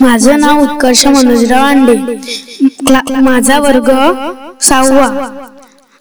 माझं 0.00 0.40
नाव 0.40 0.62
उत्कर्ष 0.62 1.06
मनोजराव 1.06 1.64
आंडे. 1.64 1.96
क्ला- 2.86 3.20
माझा 3.22 3.58
वर्ग 3.58 3.90
सहावा. 4.60 5.46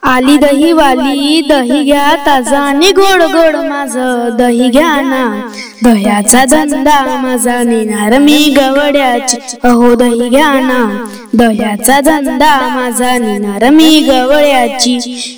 आली 0.03 0.37
दही 0.37 0.71
वाली 0.71 1.41
दही 1.49 1.83
घ्या 1.83 2.15
ताजा 2.25 2.59
आणि 2.59 2.91
गोड 2.91 3.21
गोड 3.21 3.55
माझ. 3.55 3.91
दही 4.37 4.69
घ्या 4.69 5.01
ना 5.01 5.49
दह्याचा 5.83 6.45
धंदा 6.45 7.21
माझा. 7.23 7.63
नेणार 7.63 8.19
मी 8.19 8.53
गवड्याची. 8.57 9.37
अहो 9.63 9.95
दही 9.95 10.29
घ्या 10.29 10.53
ना 10.53 11.05
दह्याचा 11.33 11.99
धंदा 12.01 12.75
माझा. 12.75 13.17
नेणार 13.17 13.69
मी 13.69 13.99
गवळ्याची 13.99 14.97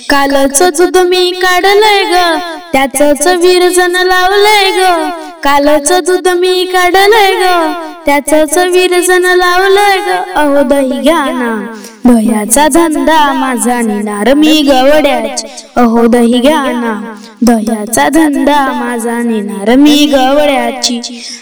कालच 0.09 0.61
दूध 0.63 0.97
मी 0.97 1.31
काढलंय 1.31 2.03
ग. 2.03 2.39
त्याच 2.73 3.27
विरजन 3.27 3.91
लावलंय 3.91 4.71
ग. 4.71 5.09
कालच 5.43 5.91
दूध 5.91 6.27
मी 6.27 6.65
काढलंय 6.65 7.35
ग. 7.35 7.71
त्याच 8.05 8.57
विरजन 8.57 9.25
लावलंय 9.25 9.97
ग. 9.97 10.31
अहो 10.35 10.63
दही 10.63 11.01
घ्या 11.01 11.25
ना. 11.25 11.77
दह्याचा 12.05 12.67
धंदा 12.67 13.33
माझा 13.33 13.81
नेणार 13.81 14.33
मी 14.33 14.61
गवड्याची. 14.61 15.47
अहो 15.75 16.07
दही 16.07 16.39
घ्या 16.39 16.61
ना. 16.61 17.15
दह्याचा 17.41 18.09
धंदा 18.09 18.71
माझा 18.73 19.21
नेणार 19.21 19.75
मी 19.75 20.05
गवड्याची. 20.13 20.99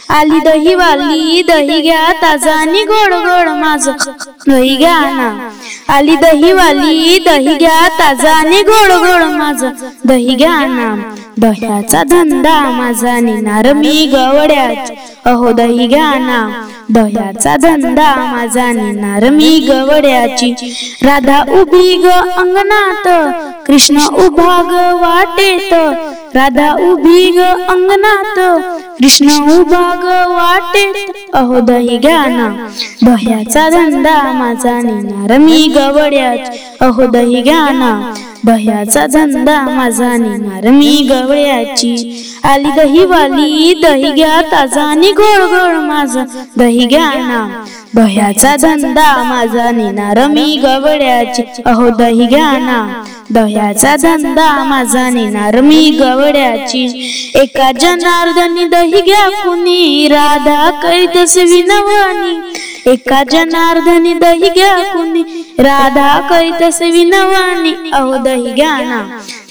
आली 0.10 0.40
दही 0.46 0.76
वाली 0.76 1.42
दही 1.48 1.82
घ्या 1.82 2.12
ताजा 2.22 2.54
आणि 2.54 2.84
गोड 2.84 3.14
गोड 3.14 3.50
माझ. 3.50 3.90
दही 4.48 4.76
घ्या 4.76 5.00
ना. 5.00 5.50
आली 5.94 6.16
दही 6.16 6.52
वाली 6.52 7.20
दही 7.26 7.56
घ्या 7.56 7.88
ताजा 8.00 8.32
आणि 8.32 8.62
गोड 8.62 8.92
गोड 8.92 9.22
माझ. 9.22 9.64
दही 10.06 10.36
घ्या 10.36 10.66
ना. 10.68 11.16
दह्याचा 11.42 12.04
धंदा 12.04 12.60
माझा 12.70 13.20
नेणार 13.20 13.72
मी 13.74 14.06
गवड्याची 14.14 14.94
अहो 15.26 15.52
दही 15.52 15.88
घ्या 15.88 16.14
ना 16.20 16.40
दह्याचा 16.94 17.56
धंदा 17.58 18.14
माझा 18.32 18.72
नेणार 18.72 19.30
मी 19.30 19.60
गवड्याची. 19.68 20.52
राधा 21.04 21.42
उभी 21.60 21.98
ग 21.98 22.10
अंगणात. 22.38 23.08
कृष्ण 23.68 24.06
उभा 24.26 24.56
ग 24.62 24.74
वाटेत. 25.02 25.74
राधा 26.36 26.72
उभी 26.90 27.30
ग 27.32 27.40
अंगणात. 27.70 28.40
कृष्ण 29.00 29.28
उभा 29.58 29.84
ग 30.04 30.32
वाटेत. 30.32 31.12
अहो 31.34 31.60
दही 31.60 31.98
घ्या 31.98 32.26
ना 32.26 32.50
दह्याचा 33.06 33.70
धंदा 33.70 34.22
माझा 34.34 34.80
नेणार 34.82 35.38
मी 35.38 35.68
गवड्याच 35.76 36.52
अहो 36.80 37.06
दही 37.06 37.42
घ्या 37.42 37.68
ना 37.72 37.92
दह्याचा 38.46 39.06
धंदा 39.06 39.62
माझा 39.62 40.16
नेणार 40.18 40.70
मी 40.70 41.08
गवळ्याची. 41.10 41.96
आली 42.44 42.70
दही 42.78 43.06
वाली 43.06 43.74
दही 43.84 44.12
घ्या 44.12 44.42
ताजा 44.42 44.82
आणि 44.82 45.12
गोड 45.12 45.42
गोड 45.42 45.76
माझा. 45.76 46.24
दही 46.58 46.86
घ्या 46.86 47.10
ना. 47.14 47.66
दह्याचा 47.96 48.56
धंदा 48.56 49.24
माझा 49.24 49.72
नेणार 49.72 50.26
मी 50.28 50.56
गवड्याची 50.64 51.44
अहो 51.66 51.90
दही 51.90 52.26
घ्या 52.26 52.52
ना. 52.58 53.04
दह्याचा 53.30 53.96
धंदा 53.96 54.64
माझा 54.64 55.10
नेणार 55.10 55.62
मी 55.62 55.90
गवड्याची 56.00 56.86
एका 57.36 57.72
जनार्दनी 57.72 58.66
दही 58.66 59.02
घ्या 59.02 59.30
कुणी. 59.44 60.08
राधा 60.08 60.70
कैतस 60.84 61.38
विनवानी 61.38 62.40
एका 62.88 63.24
जनार्दनी 63.32 64.14
दही 64.14 64.50
घ्या 64.50 64.76
कुणी. 64.94 65.24
राधा 65.60 66.20
कैतस 66.30 66.82
विनवाणी 66.82 67.74
अहो 67.94 68.18
दही 68.18 68.54
घ्या 68.54 68.78
ना. 68.78 69.02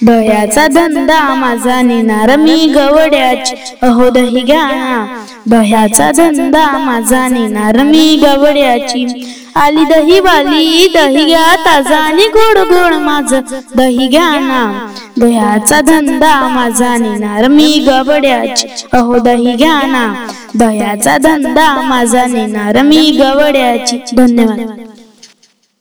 दह्याचा 0.02 0.66
धंदा 0.66 1.34
माझा 1.34 1.80
नेणार 1.82 2.36
मी 2.36 2.66
गवड्याची 2.74 3.54
अहो 3.82 4.08
दही 4.10 4.40
घ्या 4.40 4.66
ना. 4.66 5.06
दह्याचा 5.50 6.10
धंदा 6.16 6.66
माझा 6.78 7.26
नेणार 7.28 7.82
मी 7.82 8.16
गवड्याची. 8.22 9.06
आली 9.56 9.84
दही 9.84 10.18
वाली 10.20 10.86
दही 10.94 11.24
घ्या 11.24 11.54
ताजा 11.64 11.96
आणि 11.96 12.26
गोड 12.34 12.58
गोड 12.68 12.94
माझ 12.94 13.34
दही 13.76 14.06
घ्या 14.08 14.28
ना. 14.40 14.88
दह्याचा 15.18 15.80
धंदा 15.80 16.34
माझा 16.48 16.96
नेणार 16.96 17.48
मी 17.48 17.84
गवड्याची 17.88 18.68
अहो 18.92 19.18
दही 19.18 19.54
घ्या 19.54 19.80
ना. 19.86 20.04
दह्याचा 20.58 21.16
धंदा 21.18 21.80
माझा 21.82 22.26
नेणार 22.26 22.82
मी 22.82 23.10
गवड्याची. 23.10 23.98
धन्यवाद. 24.16 24.87